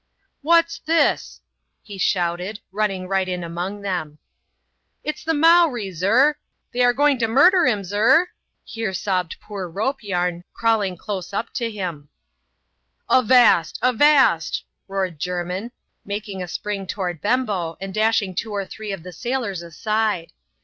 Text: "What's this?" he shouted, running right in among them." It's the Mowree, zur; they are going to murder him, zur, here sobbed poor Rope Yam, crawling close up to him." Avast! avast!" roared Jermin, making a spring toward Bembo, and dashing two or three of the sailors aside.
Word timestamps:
"What's 0.51 0.79
this?" 0.79 1.41
he 1.83 1.99
shouted, 1.99 2.59
running 2.71 3.07
right 3.07 3.29
in 3.29 3.43
among 3.43 3.81
them." 3.83 4.17
It's 5.03 5.23
the 5.23 5.35
Mowree, 5.35 5.91
zur; 5.91 6.37
they 6.73 6.81
are 6.81 6.91
going 6.91 7.19
to 7.19 7.27
murder 7.27 7.67
him, 7.67 7.83
zur, 7.83 8.29
here 8.63 8.93
sobbed 8.95 9.35
poor 9.39 9.69
Rope 9.69 10.01
Yam, 10.03 10.43
crawling 10.53 10.97
close 10.97 11.33
up 11.33 11.53
to 11.53 11.69
him." 11.69 12.09
Avast! 13.19 13.77
avast!" 13.83 14.63
roared 14.87 15.19
Jermin, 15.19 15.69
making 16.03 16.41
a 16.41 16.47
spring 16.47 16.87
toward 16.87 17.21
Bembo, 17.21 17.77
and 17.79 17.93
dashing 17.93 18.33
two 18.33 18.51
or 18.51 18.65
three 18.65 18.91
of 18.91 19.03
the 19.03 19.13
sailors 19.13 19.61
aside. 19.61 20.31